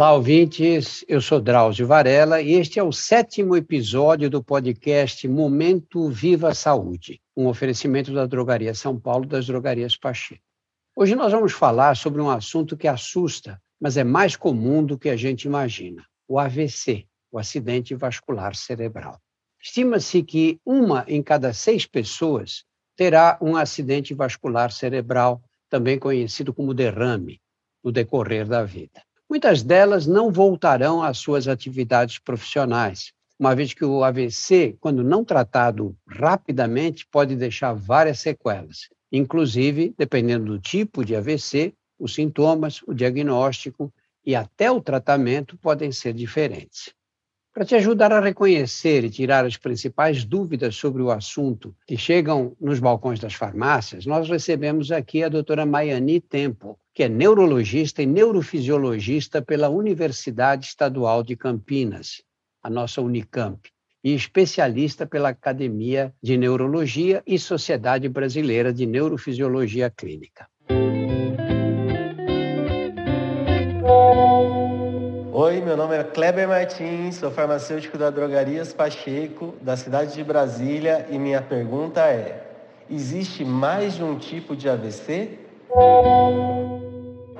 [0.00, 1.04] Olá, ouvintes.
[1.06, 7.20] Eu sou Drauzio Varela e este é o sétimo episódio do podcast Momento Viva Saúde,
[7.36, 10.40] um oferecimento da Drogaria São Paulo das Drogarias Pacheco.
[10.96, 15.10] Hoje nós vamos falar sobre um assunto que assusta, mas é mais comum do que
[15.10, 19.20] a gente imagina: o AVC, o acidente vascular cerebral.
[19.62, 22.64] Estima-se que uma em cada seis pessoas
[22.96, 27.38] terá um acidente vascular cerebral, também conhecido como derrame,
[27.84, 29.02] no decorrer da vida.
[29.30, 35.24] Muitas delas não voltarão às suas atividades profissionais, uma vez que o AVC, quando não
[35.24, 42.92] tratado rapidamente, pode deixar várias sequelas, inclusive, dependendo do tipo de AVC, os sintomas, o
[42.92, 43.94] diagnóstico
[44.26, 46.92] e até o tratamento podem ser diferentes.
[47.52, 52.56] Para te ajudar a reconhecer e tirar as principais dúvidas sobre o assunto que chegam
[52.60, 58.06] nos balcões das farmácias, nós recebemos aqui a doutora Maiane Tempo, que é neurologista e
[58.06, 62.22] neurofisiologista pela Universidade Estadual de Campinas,
[62.62, 63.68] a nossa Unicamp,
[64.02, 70.49] e especialista pela Academia de Neurologia e Sociedade Brasileira de Neurofisiologia Clínica.
[75.42, 81.06] Oi, meu nome é Kleber Martins, sou farmacêutico da Drogarias Pacheco, da cidade de Brasília,
[81.08, 82.46] e minha pergunta é:
[82.90, 85.38] existe mais de um tipo de AVC?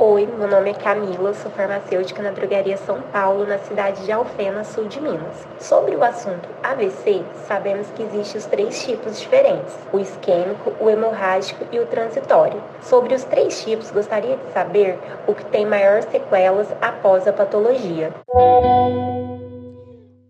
[0.03, 4.65] Oi, meu nome é Camila, sou farmacêutica na Drogaria São Paulo, na cidade de Alfena,
[4.65, 5.47] sul de Minas.
[5.59, 11.67] Sobre o assunto AVC, sabemos que existem os três tipos diferentes: o isquêmico, o hemorrágico
[11.71, 12.63] e o transitório.
[12.81, 18.11] Sobre os três tipos, gostaria de saber o que tem maiores sequelas após a patologia.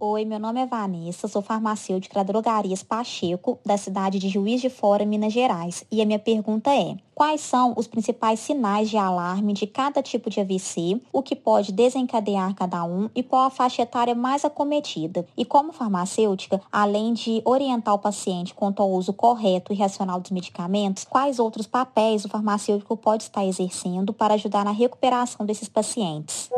[0.01, 4.69] Oi, meu nome é Vanessa, sou farmacêutica da Drogarias Pacheco, da cidade de Juiz de
[4.69, 5.85] Fora, Minas Gerais.
[5.93, 10.31] E a minha pergunta é: quais são os principais sinais de alarme de cada tipo
[10.31, 15.27] de AVC, o que pode desencadear cada um e qual a faixa etária mais acometida?
[15.37, 20.31] E como farmacêutica, além de orientar o paciente quanto ao uso correto e racional dos
[20.31, 26.49] medicamentos, quais outros papéis o farmacêutico pode estar exercendo para ajudar na recuperação desses pacientes?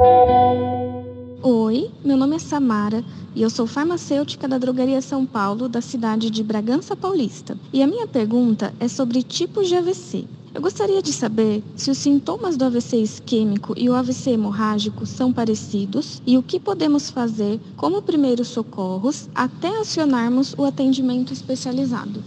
[1.42, 6.30] Oi, meu nome é Samara e eu sou farmacêutica da Drogaria São Paulo, da cidade
[6.30, 7.58] de Bragança Paulista.
[7.72, 10.24] E a minha pergunta é sobre tipos de AVC.
[10.54, 15.32] Eu gostaria de saber se os sintomas do AVC isquêmico e o AVC hemorrágico são
[15.32, 22.22] parecidos e o que podemos fazer como primeiros socorros até acionarmos o atendimento especializado.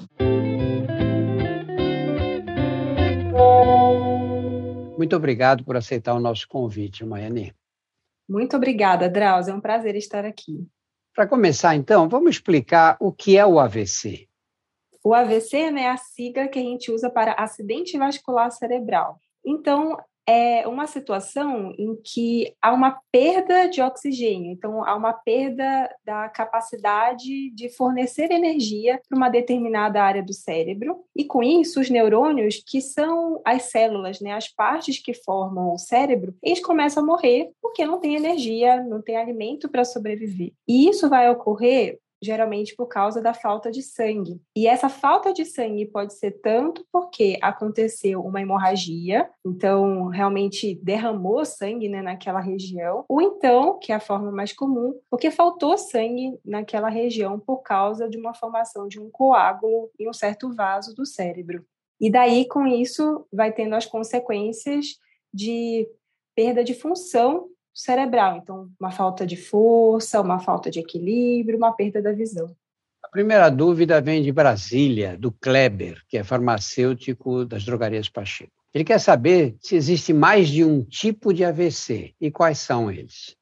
[4.97, 7.53] Muito obrigado por aceitar o nosso convite, Maiane.
[8.27, 9.51] Muito obrigada, Drauzio.
[9.51, 10.67] É um prazer estar aqui.
[11.13, 14.27] Para começar, então, vamos explicar o que é o AVC.
[15.05, 19.19] O AVC né, é a sigla que a gente usa para acidente vascular cerebral.
[19.45, 19.95] Então,
[20.27, 26.27] é uma situação em que há uma perda de oxigênio, então há uma perda da
[26.29, 32.63] capacidade de fornecer energia para uma determinada área do cérebro, e com isso os neurônios,
[32.65, 37.51] que são as células, né, as partes que formam o cérebro, eles começam a morrer
[37.61, 40.51] porque não tem energia, não tem alimento para sobreviver.
[40.67, 44.41] E isso vai ocorrer geralmente por causa da falta de sangue.
[44.55, 51.45] E essa falta de sangue pode ser tanto porque aconteceu uma hemorragia, então realmente derramou
[51.45, 56.37] sangue né, naquela região, ou então, que é a forma mais comum, porque faltou sangue
[56.43, 61.05] naquela região por causa de uma formação de um coágulo em um certo vaso do
[61.05, 61.65] cérebro.
[61.99, 64.97] E daí, com isso, vai tendo as consequências
[65.33, 65.87] de
[66.35, 68.37] perda de função cerebral.
[68.37, 72.55] Então, uma falta de força, uma falta de equilíbrio, uma perda da visão.
[73.03, 78.51] A primeira dúvida vem de Brasília, do Kleber, que é farmacêutico das drogarias Pacheco.
[78.73, 83.35] Ele quer saber se existe mais de um tipo de AVC e quais são eles.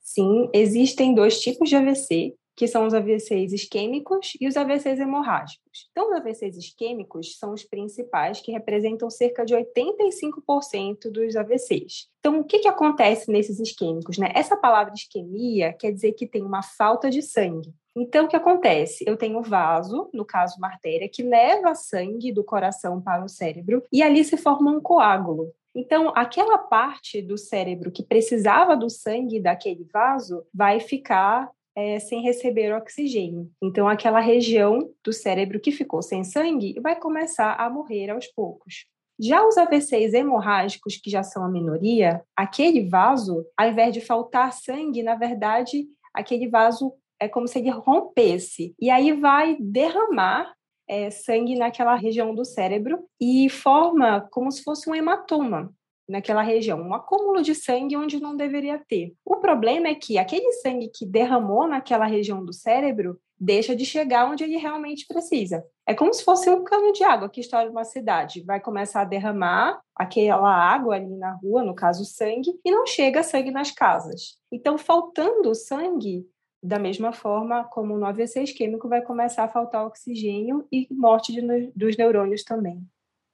[0.00, 5.88] Sim, existem dois tipos de AVC, que são os AVCs isquêmicos e os AVCs hemorrágicos.
[5.92, 12.08] Então, os AVCs isquêmicos são os principais, que representam cerca de 85% dos AVCs.
[12.18, 14.16] Então, o que, que acontece nesses isquêmicos?
[14.16, 14.32] Né?
[14.34, 17.74] Essa palavra isquemia quer dizer que tem uma falta de sangue.
[17.94, 19.04] Então, o que acontece?
[19.06, 23.28] Eu tenho um vaso, no caso uma artéria, que leva sangue do coração para o
[23.28, 25.52] cérebro e ali se forma um coágulo.
[25.74, 32.22] Então, aquela parte do cérebro que precisava do sangue daquele vaso vai ficar é, sem
[32.22, 33.50] receber oxigênio.
[33.62, 38.86] Então, aquela região do cérebro que ficou sem sangue vai começar a morrer aos poucos.
[39.20, 44.52] Já os AVCs hemorrágicos, que já são a minoria, aquele vaso, ao invés de faltar
[44.52, 48.74] sangue, na verdade, aquele vaso é como se ele rompesse.
[48.80, 50.52] E aí vai derramar
[50.88, 55.72] é, sangue naquela região do cérebro e forma como se fosse um hematoma.
[56.08, 59.14] Naquela região, um acúmulo de sangue onde não deveria ter.
[59.24, 64.30] O problema é que aquele sangue que derramou naquela região do cérebro deixa de chegar
[64.30, 65.64] onde ele realmente precisa.
[65.86, 68.42] É como se fosse um cano de água que estoura uma cidade.
[68.44, 73.22] Vai começar a derramar aquela água ali na rua, no caso sangue, e não chega
[73.22, 74.38] sangue nas casas.
[74.50, 76.26] Então, faltando sangue,
[76.62, 81.40] da mesma forma como no AVC isquêmico vai começar a faltar oxigênio e morte de,
[81.76, 82.82] dos neurônios também.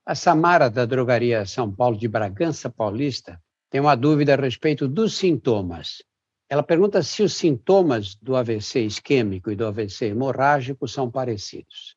[0.05, 3.41] A Samara da drogaria São Paulo de Bragança Paulista
[3.71, 6.03] tem uma dúvida a respeito dos sintomas.
[6.49, 11.97] Ela pergunta se os sintomas do AVC isquêmico e do AVC hemorrágico são parecidos.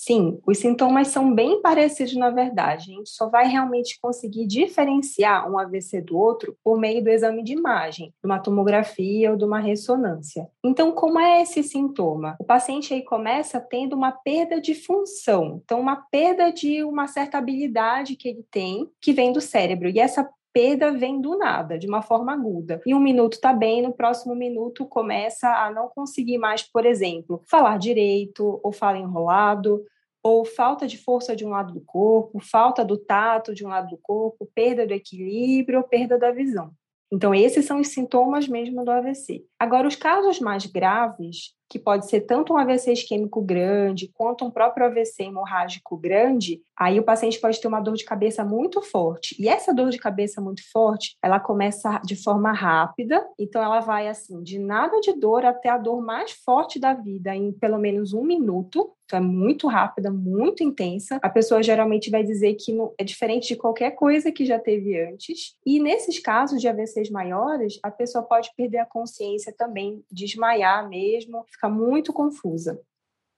[0.00, 2.92] Sim, os sintomas são bem parecidos na verdade.
[2.92, 7.42] A gente só vai realmente conseguir diferenciar um AVC do outro por meio do exame
[7.42, 10.48] de imagem, de uma tomografia ou de uma ressonância.
[10.64, 12.36] Então, como é esse sintoma?
[12.38, 17.36] O paciente aí começa tendo uma perda de função, então uma perda de uma certa
[17.36, 19.88] habilidade que ele tem, que vem do cérebro.
[19.88, 22.80] E essa perda vem do nada, de uma forma aguda.
[22.86, 27.42] E um minuto está bem, no próximo minuto começa a não conseguir mais, por exemplo,
[27.48, 29.84] falar direito, ou fala enrolado,
[30.22, 33.88] ou falta de força de um lado do corpo, falta do tato de um lado
[33.88, 36.72] do corpo, perda do equilíbrio ou perda da visão.
[37.10, 39.44] Então, esses são os sintomas mesmo do AVC.
[39.58, 44.50] Agora, os casos mais graves, que pode ser tanto um AVC isquêmico grande quanto um
[44.50, 49.36] próprio AVC hemorrágico grande, aí o paciente pode ter uma dor de cabeça muito forte.
[49.38, 54.08] E essa dor de cabeça muito forte, ela começa de forma rápida, então ela vai
[54.08, 58.12] assim, de nada de dor até a dor mais forte da vida em pelo menos
[58.12, 58.92] um minuto.
[59.12, 61.18] É muito rápida, muito intensa.
[61.22, 65.56] A pessoa geralmente vai dizer que é diferente de qualquer coisa que já teve antes.
[65.64, 71.44] E nesses casos de AVCs maiores, a pessoa pode perder a consciência também, desmaiar mesmo,
[71.48, 72.80] fica muito confusa.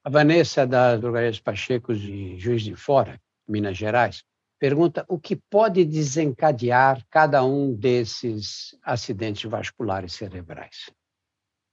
[0.03, 4.25] A Vanessa, da Drogarias Pacheco de Juiz de Fora, Minas Gerais,
[4.59, 10.91] pergunta o que pode desencadear cada um desses acidentes vasculares cerebrais.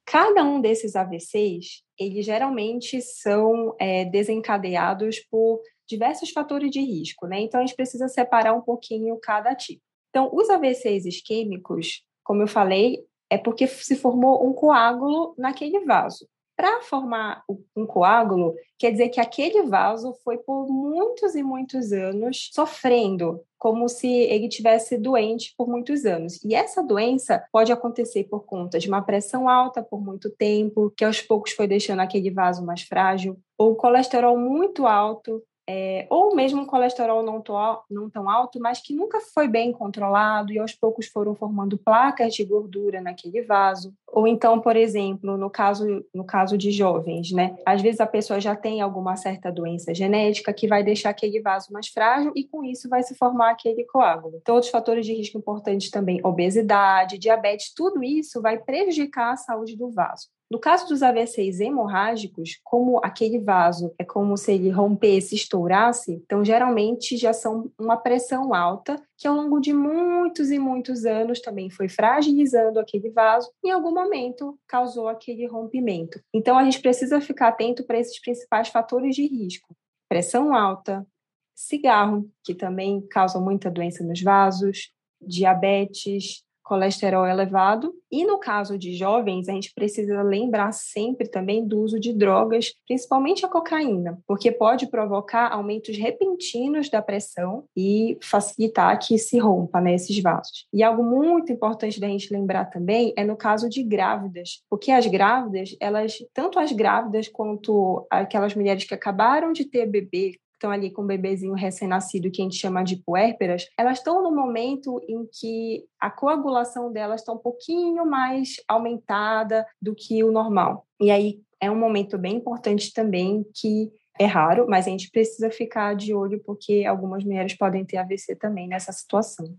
[0.10, 7.42] Cada um desses AVCs, eles geralmente são é, desencadeados por diversos fatores de risco, né?
[7.42, 9.82] Então a gente precisa separar um pouquinho cada tipo.
[10.10, 16.26] Então, os AVCs isquêmicos, como eu falei, é porque se formou um coágulo naquele vaso.
[16.58, 17.44] Para formar
[17.76, 23.88] um coágulo, quer dizer que aquele vaso foi por muitos e muitos anos sofrendo, como
[23.88, 26.44] se ele tivesse doente por muitos anos.
[26.44, 31.06] E essa doença pode acontecer por conta de uma pressão alta por muito tempo, que
[31.06, 36.62] aos poucos foi deixando aquele vaso mais frágil, ou colesterol muito alto, é, ou mesmo
[36.62, 37.44] um colesterol não,
[37.90, 42.34] não tão alto, mas que nunca foi bem controlado e aos poucos foram formando placas
[42.34, 43.94] de gordura naquele vaso.
[44.08, 47.58] Ou então, por exemplo, no caso, no caso de jovens, né?
[47.66, 51.74] Às vezes a pessoa já tem alguma certa doença genética que vai deixar aquele vaso
[51.74, 54.38] mais frágil e com isso vai se formar aquele coágulo.
[54.42, 59.76] Então, outros fatores de risco importantes também, obesidade, diabetes, tudo isso vai prejudicar a saúde
[59.76, 60.28] do vaso.
[60.50, 66.44] No caso dos AVCs hemorrágicos, como aquele vaso é como se ele rompesse, estourasse, então
[66.44, 71.70] geralmente já são uma pressão alta que ao longo de muitos e muitos anos também
[71.70, 76.22] foi fragilizando aquele vaso e em algum momento causou aquele rompimento.
[76.34, 79.76] Então a gente precisa ficar atento para esses principais fatores de risco:
[80.08, 81.06] pressão alta,
[81.54, 87.94] cigarro, que também causa muita doença nos vasos, diabetes, colesterol elevado.
[88.12, 92.74] E no caso de jovens, a gente precisa lembrar sempre também do uso de drogas,
[92.86, 99.80] principalmente a cocaína, porque pode provocar aumentos repentinos da pressão e facilitar que se rompa
[99.80, 100.68] né, esses vasos.
[100.74, 105.08] E algo muito importante da gente lembrar também é no caso de grávidas, porque as
[105.08, 110.92] grávidas, elas, tanto as grávidas quanto aquelas mulheres que acabaram de ter bebê estão ali
[110.92, 115.26] com o bebezinho recém-nascido, que a gente chama de puérperas, elas estão no momento em
[115.32, 120.86] que a coagulação delas está um pouquinho mais aumentada do que o normal.
[121.00, 125.50] E aí é um momento bem importante também que é raro, mas a gente precisa
[125.52, 129.56] ficar de olho porque algumas mulheres podem ter AVC também nessa situação.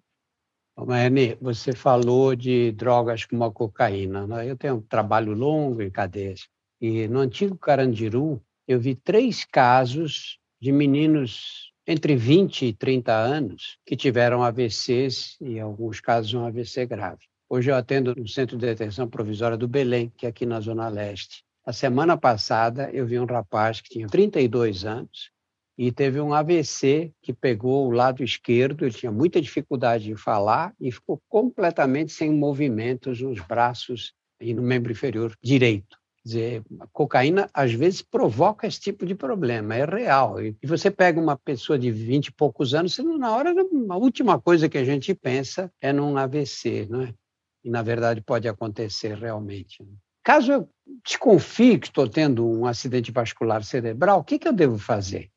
[0.77, 4.27] Maene, você falou de drogas como a cocaína.
[4.27, 4.51] Né?
[4.51, 6.49] Eu tenho um trabalho longo em cadeias
[6.81, 13.79] e no antigo Carandiru eu vi três casos de meninos entre 20 e 30 anos
[13.87, 17.25] que tiveram AVCs e, em alguns casos, um AVC grave.
[17.49, 20.89] Hoje eu atendo no Centro de Detenção Provisória do Belém, que é aqui na Zona
[20.89, 21.45] Leste.
[21.65, 25.31] A semana passada eu vi um rapaz que tinha 32 anos
[25.79, 30.75] e teve um AVC que pegou o lado esquerdo, ele tinha muita dificuldade de falar
[30.81, 35.98] e ficou completamente sem movimentos nos braços e no membro inferior direito
[36.29, 40.41] dizer, a cocaína às vezes provoca esse tipo de problema, é real.
[40.41, 43.55] E você pega uma pessoa de 20 e poucos anos, na hora,
[43.89, 47.15] a última coisa que a gente pensa é num AVC, não é?
[47.65, 49.83] E, na verdade, pode acontecer realmente.
[49.83, 49.91] Né?
[50.23, 50.69] Caso eu
[51.05, 55.31] desconfie que estou tendo um acidente vascular cerebral, o que, que eu devo fazer?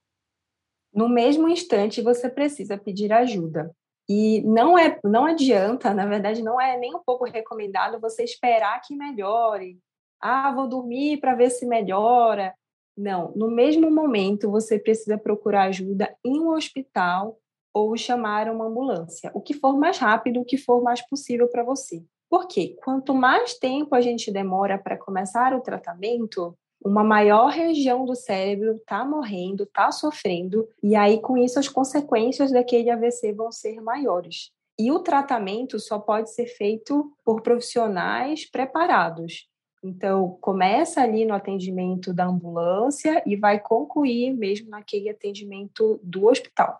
[0.93, 3.73] No mesmo instante, você precisa pedir ajuda.
[4.09, 8.81] E não é, não adianta, na verdade, não é nem um pouco recomendado você esperar
[8.81, 9.79] que melhore.
[10.21, 12.53] Ah, vou dormir para ver se melhora.
[12.95, 17.37] Não, no mesmo momento você precisa procurar ajuda em um hospital
[17.73, 21.63] ou chamar uma ambulância, o que for mais rápido, o que for mais possível para
[21.63, 22.03] você.
[22.29, 28.15] Porque quanto mais tempo a gente demora para começar o tratamento, uma maior região do
[28.15, 33.79] cérebro está morrendo, está sofrendo, e aí com isso as consequências daquele AVC vão ser
[33.81, 34.51] maiores.
[34.79, 39.50] E o tratamento só pode ser feito por profissionais preparados.
[39.83, 46.79] Então, começa ali no atendimento da ambulância e vai concluir mesmo naquele atendimento do hospital.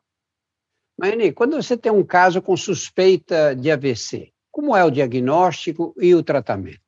[1.00, 6.14] Maine, quando você tem um caso com suspeita de AVC, como é o diagnóstico e
[6.14, 6.80] o tratamento?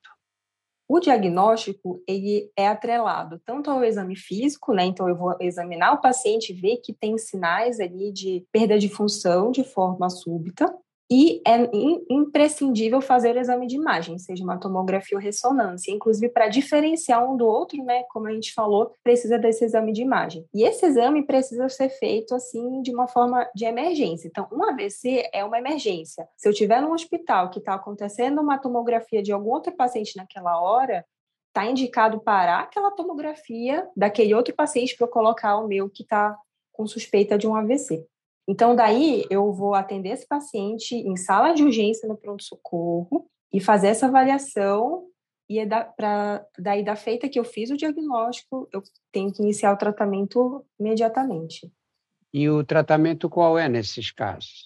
[0.88, 4.86] O diagnóstico ele é atrelado tanto ao exame físico, né?
[4.86, 8.90] Então eu vou examinar o paciente e ver que tem sinais ali de perda de
[8.90, 10.72] função de forma súbita,
[11.12, 11.70] e é
[12.10, 17.36] imprescindível fazer o exame de imagem, seja uma tomografia ou ressonância, inclusive para diferenciar um
[17.36, 18.04] do outro, né?
[18.10, 20.46] Como a gente falou, precisa desse exame de imagem.
[20.54, 24.28] E esse exame precisa ser feito assim de uma forma de emergência.
[24.28, 26.28] Então, um AVC é uma emergência.
[26.38, 30.60] Se eu tiver num hospital que está acontecendo uma tomografia de algum outro paciente naquela
[30.62, 31.06] hora,
[31.50, 36.36] está indicado parar aquela tomografia daquele outro paciente para eu colocar o meu que está
[36.72, 38.04] com suspeita de um AVC.
[38.48, 43.88] Então, daí eu vou atender esse paciente em sala de urgência no pronto-socorro e fazer
[43.88, 45.08] essa avaliação.
[45.50, 48.82] E é da, pra, daí, da feita que eu fiz o diagnóstico, eu
[49.12, 51.72] tenho que iniciar o tratamento imediatamente.
[52.34, 54.66] E o tratamento qual é nesses casos?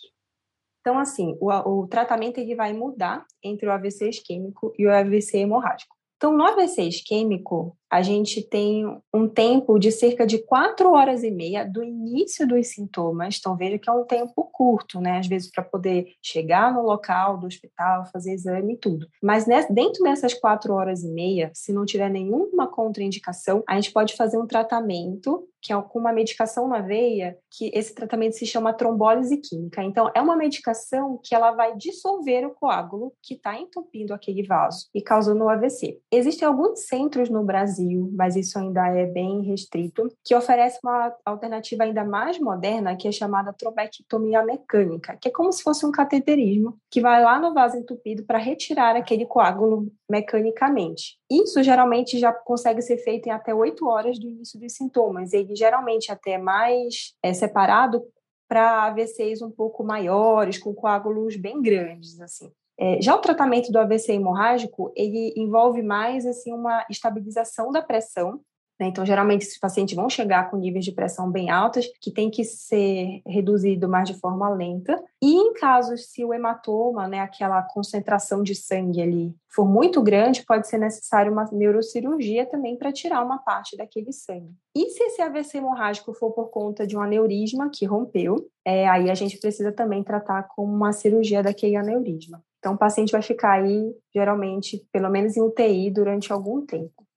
[0.82, 5.40] Então, assim, o, o tratamento ele vai mudar entre o AVC isquêmico e o AVC
[5.40, 5.98] hemorrágico.
[6.16, 11.32] Então, no AVC isquêmico, a gente tem um tempo de cerca de quatro horas e
[11.32, 13.38] meia do início dos sintomas.
[13.39, 15.20] Então, veja que é um tempo curto, né?
[15.20, 19.08] Às vezes, para poder chegar no local do hospital, fazer exame e tudo.
[19.22, 24.15] Mas dentro dessas quatro horas e meia, se não tiver nenhuma contraindicação, a gente pode
[24.15, 28.72] fazer um tratamento que é com uma medicação na veia, que esse tratamento se chama
[28.72, 29.84] trombólise química.
[29.84, 34.88] Então, é uma medicação que ela vai dissolver o coágulo que está entupindo aquele vaso
[34.96, 36.00] e causando o AVC.
[36.10, 41.84] Existem alguns centros no Brasil, mas isso ainda é bem restrito, que oferece uma alternativa
[41.84, 46.78] ainda mais moderna, que é chamada trombectomia mecânica, que é como se fosse um cateterismo,
[46.92, 51.18] que vai lá no vaso entupido para retirar aquele coágulo mecanicamente.
[51.30, 55.34] Isso geralmente já consegue ser feito em até oito horas do início dos sintomas.
[55.34, 58.04] Ele geralmente até mais é, separado
[58.48, 62.52] para AVCs um pouco maiores, com coágulos bem grandes, assim.
[62.80, 68.40] É, já o tratamento do AVC hemorrágico, ele envolve mais assim uma estabilização da pressão
[68.80, 68.88] né?
[68.88, 72.44] Então, geralmente, esses pacientes vão chegar com níveis de pressão bem altas, que tem que
[72.44, 75.04] ser reduzido mais de forma lenta.
[75.22, 80.46] E em casos, se o hematoma, né, aquela concentração de sangue ali, for muito grande,
[80.46, 84.54] pode ser necessário uma neurocirurgia também para tirar uma parte daquele sangue.
[84.76, 89.10] E se esse AVC hemorrágico for por conta de um aneurisma que rompeu, é, aí
[89.10, 92.44] a gente precisa também tratar com uma cirurgia daquele aneurisma.
[92.68, 97.08] Então, o paciente vai ficar aí, geralmente, pelo menos em UTI durante algum tempo.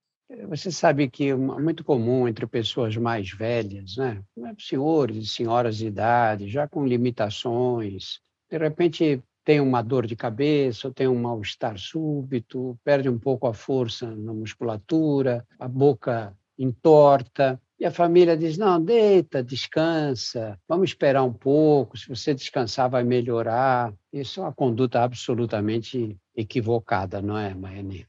[0.49, 4.23] Você sabe que é muito comum entre pessoas mais velhas, né?
[4.61, 10.87] senhores e senhoras de idade, já com limitações, de repente tem uma dor de cabeça,
[10.87, 17.61] ou tem um mal-estar súbito, perde um pouco a força na musculatura, a boca entorta,
[17.81, 23.03] e a família diz: não, deita, descansa, vamos esperar um pouco, se você descansar vai
[23.03, 23.93] melhorar.
[24.13, 28.07] Isso é uma conduta absolutamente equivocada, não é, Maiane?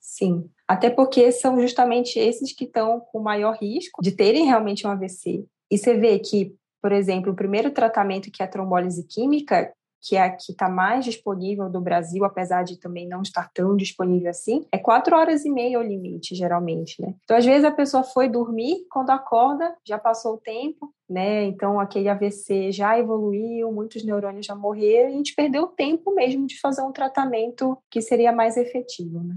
[0.00, 4.90] Sim, até porque são justamente esses que estão com maior risco de terem realmente um
[4.90, 5.46] AVC.
[5.70, 9.72] E você vê que, por exemplo, o primeiro tratamento que é a trombólise química,
[10.04, 13.74] que é a que está mais disponível do Brasil, apesar de também não estar tão
[13.74, 17.14] disponível assim, é quatro horas e meia o limite, geralmente, né?
[17.24, 21.44] Então, às vezes, a pessoa foi dormir, quando acorda, já passou o tempo, né?
[21.44, 26.14] Então, aquele AVC já evoluiu, muitos neurônios já morreram, e a gente perdeu o tempo
[26.14, 29.36] mesmo de fazer um tratamento que seria mais efetivo, né?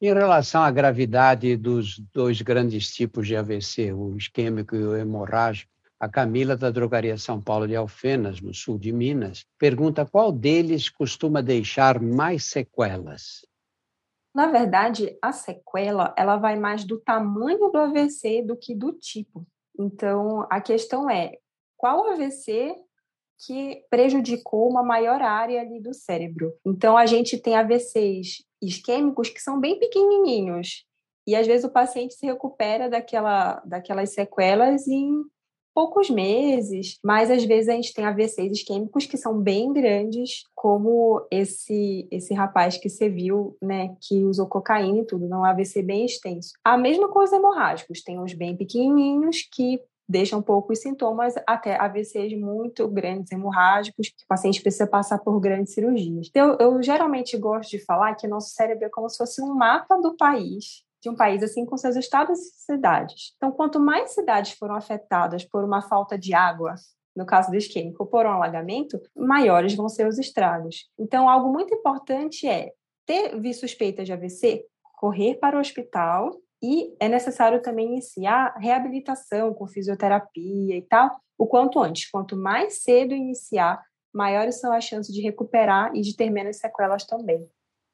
[0.00, 5.70] Em relação à gravidade dos dois grandes tipos de AVC, o isquêmico e o hemorrágico,
[6.00, 10.88] a Camila, da Drogaria São Paulo de Alfenas, no sul de Minas, pergunta qual deles
[10.88, 13.46] costuma deixar mais sequelas.
[14.34, 19.46] Na verdade, a sequela ela vai mais do tamanho do AVC do que do tipo.
[19.78, 21.36] Então, a questão é
[21.76, 22.74] qual AVC
[23.46, 26.54] que prejudicou uma maior área ali do cérebro.
[26.64, 30.86] Então, a gente tem AVCs isquêmicos que são bem pequenininhos
[31.26, 35.24] e às vezes o paciente se recupera daquela, daquelas sequelas em
[35.74, 41.26] poucos meses, mas às vezes a gente tem AVCs isquêmicos que são bem grandes, como
[41.30, 45.82] esse esse rapaz que você viu, né, que usou cocaína e tudo, não um AVC
[45.82, 46.52] bem extenso.
[46.64, 52.88] A mesma coisa hemorrágicos, tem uns bem pequenininhos que deixam poucos sintomas até AVCs muito
[52.88, 56.26] grandes, hemorrágicos, que o paciente precisa passar por grandes cirurgias.
[56.28, 59.96] Então, eu geralmente gosto de falar que nosso cérebro é como se fosse um mapa
[60.00, 63.32] do país de um país assim com seus estados e cidades.
[63.36, 66.74] Então, quanto mais cidades foram afetadas por uma falta de água,
[67.16, 70.88] no caso do isquêmico, por um alagamento, maiores vão ser os estragos.
[70.98, 72.72] Então, algo muito importante é
[73.06, 74.64] ter suspeita de AVC,
[74.98, 76.30] correr para o hospital
[76.62, 82.10] e é necessário também iniciar reabilitação com fisioterapia e tal, o quanto antes.
[82.10, 87.04] Quanto mais cedo iniciar, maiores são as chances de recuperar e de ter menos sequelas
[87.04, 87.48] também.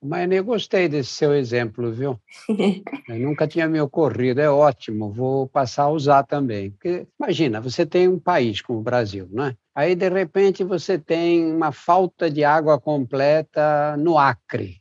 [0.06, 2.20] Mas eu gostei desse seu exemplo, viu?
[3.08, 6.70] nunca tinha me ocorrido, é ótimo, vou passar a usar também.
[6.70, 9.56] Porque, imagina, você tem um país como o Brasil, né?
[9.74, 14.80] Aí, de repente, você tem uma falta de água completa no Acre.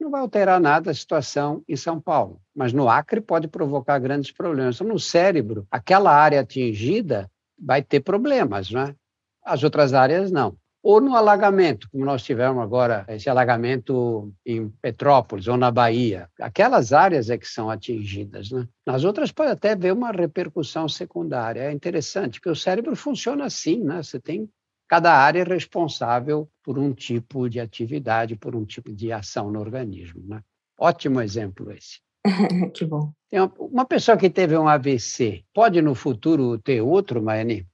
[0.00, 4.32] Não vai alterar nada a situação em São Paulo, mas no Acre pode provocar grandes
[4.32, 4.74] problemas.
[4.74, 8.94] Então, no cérebro, aquela área atingida vai ter problemas, né?
[9.44, 10.56] As outras áreas não
[10.88, 16.30] ou no alagamento, como nós tivemos agora, esse alagamento em Petrópolis ou na Bahia.
[16.40, 18.52] Aquelas áreas é que são atingidas.
[18.52, 18.68] Né?
[18.86, 21.62] Nas outras pode até haver uma repercussão secundária.
[21.62, 24.00] É interessante, que o cérebro funciona assim, né?
[24.00, 24.48] Você tem
[24.88, 30.22] cada área responsável por um tipo de atividade, por um tipo de ação no organismo.
[30.24, 30.40] Né?
[30.78, 31.98] Ótimo exemplo esse.
[32.72, 33.12] que bom.
[33.28, 37.66] Tem uma, uma pessoa que teve um AVC, pode no futuro ter outro, Maeni?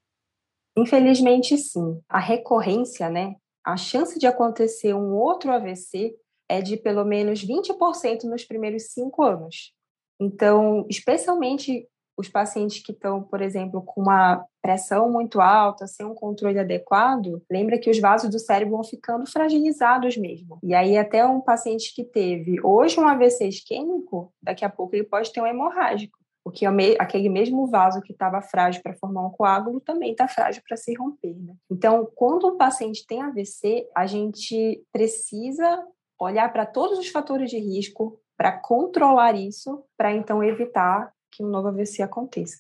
[0.77, 2.01] Infelizmente, sim.
[2.09, 3.37] A recorrência, né?
[3.65, 6.15] A chance de acontecer um outro AVC
[6.49, 9.73] é de pelo menos 20% nos primeiros cinco anos.
[10.21, 16.15] Então, especialmente os pacientes que estão, por exemplo, com uma pressão muito alta, sem um
[16.15, 20.59] controle adequado, lembra que os vasos do cérebro vão ficando fragilizados mesmo.
[20.63, 25.05] E aí, até um paciente que teve hoje um AVC isquêmico, daqui a pouco ele
[25.05, 26.67] pode ter um hemorrágico porque
[26.99, 30.93] aquele mesmo vaso que estava frágil para formar um coágulo também está frágil para se
[30.95, 31.35] romper.
[31.35, 31.55] Né?
[31.71, 35.87] Então, quando o paciente tem AVC, a gente precisa
[36.19, 41.49] olhar para todos os fatores de risco para controlar isso, para então evitar que um
[41.49, 42.59] novo AVC aconteça.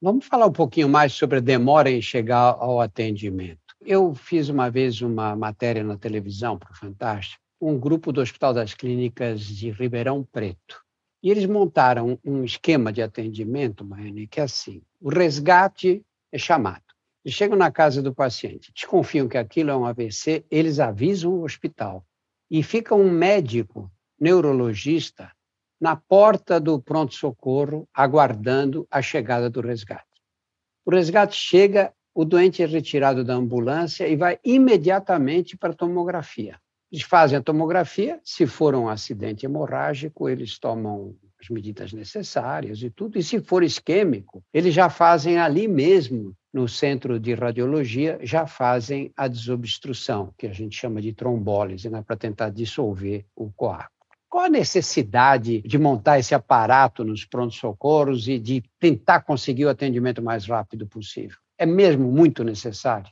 [0.00, 3.60] Vamos falar um pouquinho mais sobre a demora em chegar ao atendimento.
[3.80, 8.52] Eu fiz uma vez uma matéria na televisão para o Fantástico, um grupo do Hospital
[8.52, 10.82] das Clínicas de Ribeirão Preto
[11.22, 16.82] e eles montaram um esquema de atendimento, Maiane, que é assim: o resgate é chamado.
[17.24, 21.44] Eles chegam na casa do paciente, desconfiam que aquilo é um AVC, eles avisam o
[21.44, 22.04] hospital.
[22.50, 25.30] E fica um médico neurologista
[25.80, 30.04] na porta do pronto-socorro, aguardando a chegada do resgate.
[30.84, 36.60] O resgate chega, o doente é retirado da ambulância e vai imediatamente para a tomografia.
[36.92, 42.90] Eles fazem a tomografia, se for um acidente hemorrágico, eles tomam as medidas necessárias e
[42.90, 48.46] tudo, e se for isquêmico, eles já fazem ali mesmo, no centro de radiologia, já
[48.46, 53.88] fazem a desobstrução, que a gente chama de trombólise, né, para tentar dissolver o coágulo.
[54.28, 60.22] Qual a necessidade de montar esse aparato nos prontos-socorros e de tentar conseguir o atendimento
[60.22, 61.38] mais rápido possível?
[61.56, 63.10] É mesmo muito necessário?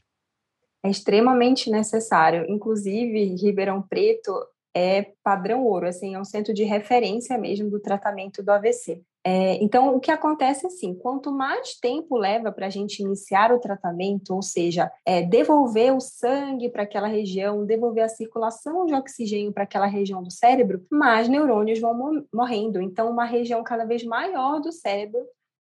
[0.82, 2.44] É extremamente necessário.
[2.48, 4.32] Inclusive, Ribeirão Preto
[4.74, 9.02] é padrão ouro, assim, é um centro de referência mesmo do tratamento do AVC.
[9.22, 13.52] É, então, o que acontece é assim: quanto mais tempo leva para a gente iniciar
[13.52, 18.94] o tratamento, ou seja, é, devolver o sangue para aquela região, devolver a circulação de
[18.94, 22.80] oxigênio para aquela região do cérebro, mais neurônios vão morrendo.
[22.80, 25.20] Então, uma região cada vez maior do cérebro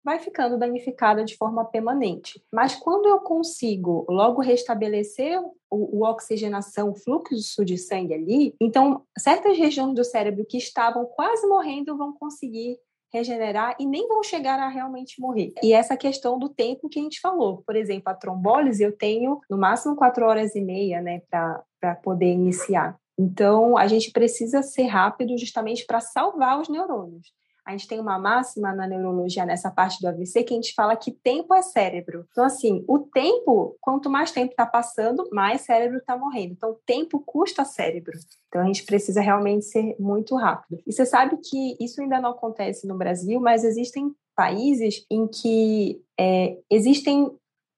[0.04, 2.42] vai ficando danificada de forma permanente.
[2.52, 5.40] Mas quando eu consigo logo restabelecer
[5.70, 11.06] o, o oxigenação, o fluxo de sangue ali, então certas regiões do cérebro que estavam
[11.06, 12.78] quase morrendo vão conseguir
[13.14, 15.52] regenerar e nem vão chegar a realmente morrer.
[15.62, 19.40] E essa questão do tempo que a gente falou, por exemplo, a trombólise eu tenho
[19.48, 22.98] no máximo quatro horas e meia, né, para poder iniciar.
[23.16, 27.32] Então, a gente precisa ser rápido justamente para salvar os neurônios.
[27.64, 30.96] A gente tem uma máxima na neurologia nessa parte do AVC que a gente fala
[30.96, 32.26] que tempo é cérebro.
[32.30, 36.52] Então, assim, o tempo, quanto mais tempo está passando, mais cérebro está morrendo.
[36.52, 38.18] Então, tempo custa cérebro.
[38.48, 40.82] Então, a gente precisa realmente ser muito rápido.
[40.86, 46.02] E você sabe que isso ainda não acontece no Brasil, mas existem países em que
[46.18, 47.30] é, existem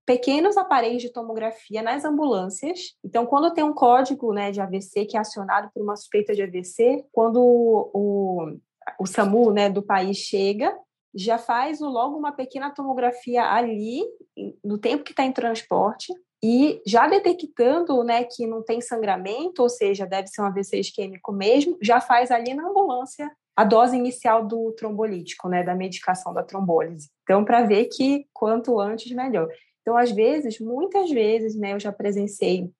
[0.06, 2.96] pequenos aparelhos de tomografia nas ambulâncias.
[3.04, 6.42] Então, quando tem um código né, de AVC que é acionado por uma suspeita de
[6.42, 8.56] AVC, quando o,
[8.98, 10.76] o SAMU né, do país chega,
[11.14, 14.02] já faz logo uma pequena tomografia ali,
[14.62, 16.12] no tempo que está em transporte,
[16.44, 21.32] e já detectando né, que não tem sangramento, ou seja, deve ser um AVC isquêmico
[21.32, 26.42] mesmo, já faz ali na ambulância a dose inicial do trombolítico, né, da medicação da
[26.42, 27.08] trombólise.
[27.22, 29.48] Então, para ver que quanto antes, melhor.
[29.80, 32.70] Então, às vezes, muitas vezes, né, eu já presenciei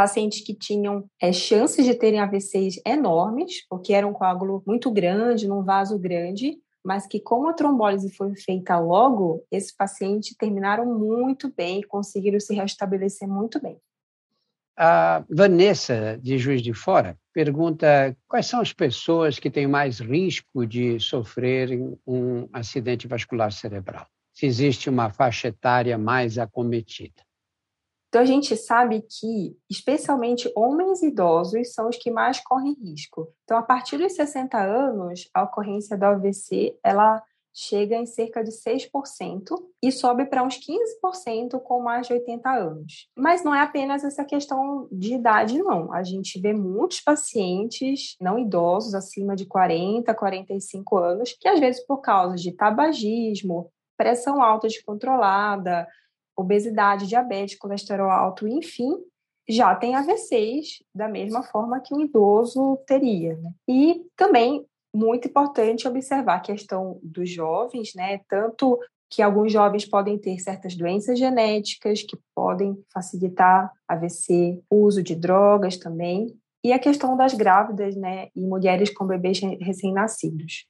[0.00, 5.46] pacientes que tinham é, chances de terem AVCs enormes, porque era um coágulo muito grande,
[5.46, 11.52] num vaso grande, mas que como a trombólise foi feita logo, esses pacientes terminaram muito
[11.54, 13.76] bem, conseguiram se restabelecer muito bem.
[14.74, 20.66] A Vanessa, de Juiz de Fora, pergunta quais são as pessoas que têm mais risco
[20.66, 27.22] de sofrerem um acidente vascular cerebral se existe uma faixa etária mais acometida?
[28.10, 33.32] Então, a gente sabe que, especialmente homens idosos, são os que mais correm risco.
[33.44, 37.22] Então, a partir dos 60 anos, a ocorrência do AVC, ela
[37.54, 43.08] chega em cerca de 6% e sobe para uns 15% com mais de 80 anos.
[43.16, 45.92] Mas não é apenas essa questão de idade, não.
[45.92, 51.84] A gente vê muitos pacientes não idosos, acima de 40, 45 anos, que às vezes
[51.86, 55.86] por causa de tabagismo, pressão alta descontrolada,
[56.40, 58.96] obesidade, diabetes, colesterol alto, enfim,
[59.48, 63.36] já tem AVCs da mesma forma que um idoso teria.
[63.36, 63.50] Né?
[63.68, 68.20] E também muito importante observar a questão dos jovens, né?
[68.28, 75.16] Tanto que alguns jovens podem ter certas doenças genéticas que podem facilitar AVC, uso de
[75.16, 80.66] drogas também, e a questão das grávidas, né, e mulheres com bebês recém-nascidos.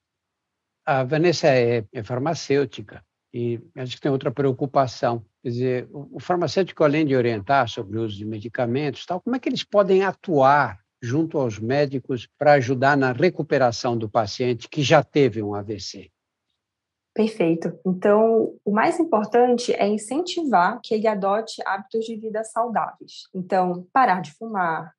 [0.87, 5.25] A Vanessa é, é farmacêutica e acho que tem outra preocupação.
[5.43, 9.38] Quer dizer, o farmacêutico, além de orientar sobre o uso de medicamentos, tal, como é
[9.38, 15.03] que eles podem atuar junto aos médicos para ajudar na recuperação do paciente que já
[15.03, 16.11] teve um AVC?
[17.14, 17.79] Perfeito.
[17.85, 23.25] Então, o mais importante é incentivar que ele adote hábitos de vida saudáveis.
[23.35, 24.93] Então, parar de fumar,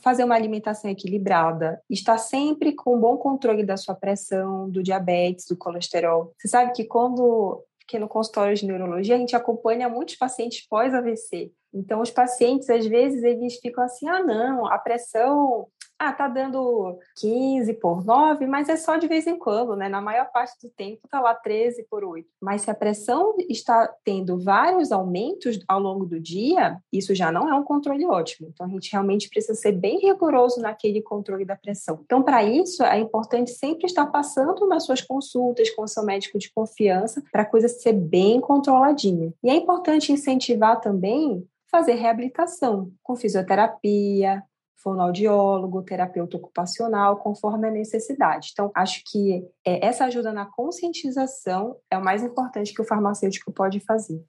[0.00, 5.46] fazer uma alimentação equilibrada, estar sempre com um bom controle da sua pressão, do diabetes,
[5.46, 6.32] do colesterol.
[6.38, 11.52] Você sabe que quando que no consultório de neurologia a gente acompanha muitos pacientes pós-AVC.
[11.72, 15.66] Então, os pacientes, às vezes, eles ficam assim: ah, não, a pressão
[15.98, 19.88] ah, tá dando 15 por 9, mas é só de vez em quando, né?
[19.88, 22.28] Na maior parte do tempo tá lá 13 por 8.
[22.40, 27.48] Mas se a pressão está tendo vários aumentos ao longo do dia, isso já não
[27.48, 28.48] é um controle ótimo.
[28.52, 32.00] Então a gente realmente precisa ser bem rigoroso naquele controle da pressão.
[32.04, 36.38] Então, para isso, é importante sempre estar passando nas suas consultas com o seu médico
[36.38, 39.32] de confiança para a coisa ser bem controladinha.
[39.42, 44.42] E é importante incentivar também fazer reabilitação com fisioterapia,
[44.84, 48.50] fonoaudiólogo, terapeuta ocupacional, conforme a necessidade.
[48.52, 53.50] Então, acho que é, essa ajuda na conscientização é o mais importante que o farmacêutico
[53.50, 54.22] pode fazer.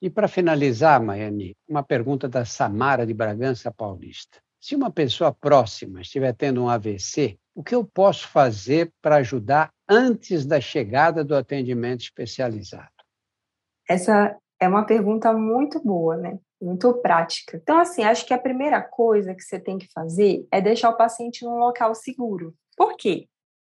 [0.00, 4.38] E para finalizar, Maiane, uma pergunta da Samara de Bragança Paulista.
[4.60, 9.72] Se uma pessoa próxima estiver tendo um AVC, o que eu posso fazer para ajudar
[9.88, 12.88] antes da chegada do atendimento especializado?
[13.88, 16.38] Essa é uma pergunta muito boa, né?
[16.60, 17.56] muito prática.
[17.56, 20.96] Então, assim, acho que a primeira coisa que você tem que fazer é deixar o
[20.96, 22.54] paciente num local seguro.
[22.76, 23.28] Por quê?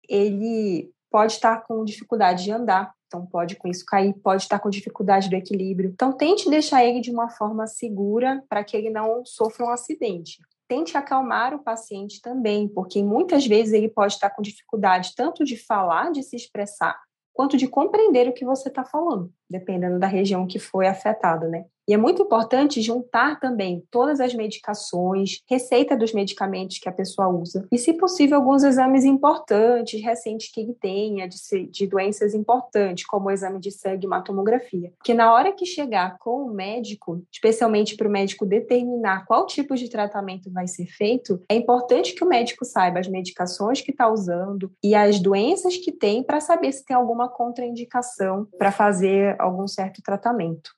[0.07, 4.69] Ele pode estar com dificuldade de andar, então pode com isso cair, pode estar com
[4.69, 5.91] dificuldade do equilíbrio.
[5.93, 10.41] Então, tente deixar ele de uma forma segura para que ele não sofra um acidente.
[10.67, 15.55] Tente acalmar o paciente também, porque muitas vezes ele pode estar com dificuldade tanto de
[15.57, 16.99] falar, de se expressar,
[17.37, 21.65] quanto de compreender o que você está falando, dependendo da região que foi afetada, né?
[21.87, 27.29] E é muito importante juntar também todas as medicações, receita dos medicamentos que a pessoa
[27.29, 33.05] usa e, se possível, alguns exames importantes, recentes que ele tenha, de, de doenças importantes,
[33.05, 34.91] como o exame de sangue e uma tomografia.
[34.97, 39.75] Porque na hora que chegar com o médico, especialmente para o médico determinar qual tipo
[39.75, 44.09] de tratamento vai ser feito, é importante que o médico saiba as medicações que está
[44.09, 49.67] usando e as doenças que tem para saber se tem alguma contraindicação para fazer algum
[49.67, 50.76] certo tratamento.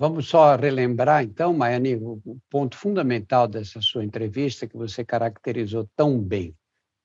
[0.00, 6.18] Vamos só relembrar, então, Maiane, o ponto fundamental dessa sua entrevista que você caracterizou tão
[6.18, 6.56] bem.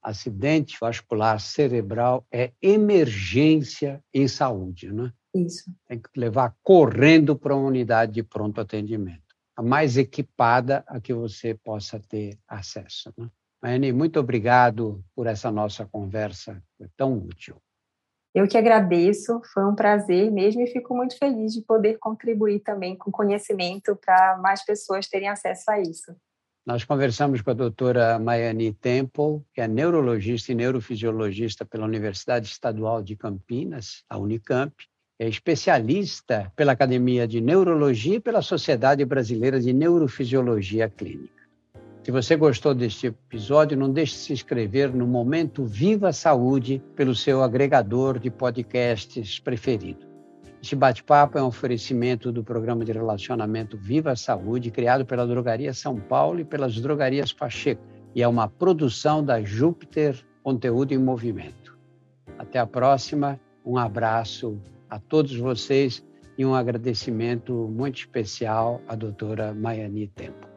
[0.01, 5.11] acidente vascular cerebral é emergência em saúde, né?
[5.33, 5.69] Isso.
[5.85, 11.13] Tem que levar correndo para uma unidade de pronto atendimento, a mais equipada a que
[11.13, 13.11] você possa ter acesso.
[13.17, 13.29] Né?
[13.61, 17.61] Maiane, muito obrigado por essa nossa conversa, foi tão útil.
[18.35, 22.93] Eu que agradeço, foi um prazer mesmo e fico muito feliz de poder contribuir também
[22.93, 26.13] com conhecimento para mais pessoas terem acesso a isso.
[26.65, 33.01] Nós conversamos com a doutora Maiane Temple, que é neurologista e neurofisiologista pela Universidade Estadual
[33.01, 34.75] de Campinas, a Unicamp,
[35.17, 41.44] é especialista pela Academia de Neurologia e pela Sociedade Brasileira de Neurofisiologia Clínica.
[42.05, 47.15] Se você gostou deste episódio, não deixe de se inscrever no Momento Viva Saúde pelo
[47.15, 50.05] seu agregador de podcasts preferido.
[50.61, 55.99] Este bate-papo é um oferecimento do programa de relacionamento Viva Saúde, criado pela Drogaria São
[55.99, 57.81] Paulo e pelas Drogarias Pacheco,
[58.13, 61.75] e é uma produção da Júpiter Conteúdo em Movimento.
[62.37, 66.05] Até a próxima, um abraço a todos vocês
[66.37, 70.54] e um agradecimento muito especial à doutora Maiani Tempo.